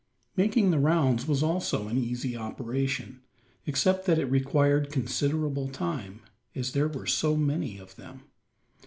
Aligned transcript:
Making 0.35 0.71
the 0.71 0.79
rounds 0.79 1.27
was 1.27 1.43
also 1.43 1.87
an 1.87 1.95
easy 1.95 2.35
operation 2.35 3.21
except 3.67 4.07
that 4.07 4.17
it 4.17 4.25
required 4.25 4.91
considerable 4.91 5.67
time, 5.69 6.21
as 6.55 6.71
there 6.71 6.87
were 6.87 7.05
so 7.05 7.37
many 7.37 7.77
of 7.77 7.97
them. 7.97 8.23